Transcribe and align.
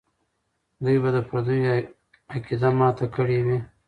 دوی 0.83 0.97
به 1.03 1.09
د 1.15 1.17
پردیو 1.27 1.71
عقیده 2.35 2.69
ماته 2.79 3.05
کړې 3.15 3.39
وي. 3.45 3.59